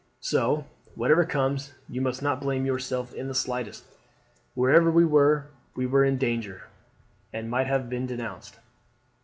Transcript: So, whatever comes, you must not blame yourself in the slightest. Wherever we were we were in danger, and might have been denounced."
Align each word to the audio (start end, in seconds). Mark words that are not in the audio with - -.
So, 0.21 0.65
whatever 0.95 1.25
comes, 1.27 1.73
you 1.87 2.01
must 2.01 2.23
not 2.23 2.41
blame 2.41 2.65
yourself 2.65 3.13
in 3.13 3.27
the 3.27 3.35
slightest. 3.35 3.83
Wherever 4.55 4.89
we 4.89 5.05
were 5.05 5.49
we 5.75 5.85
were 5.85 6.03
in 6.05 6.17
danger, 6.17 6.63
and 7.31 7.51
might 7.51 7.67
have 7.67 7.87
been 7.87 8.07
denounced." 8.07 8.57